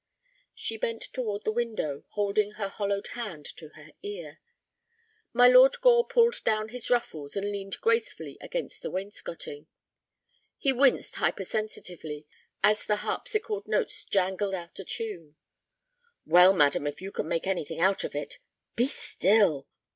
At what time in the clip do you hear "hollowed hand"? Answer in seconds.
2.69-3.45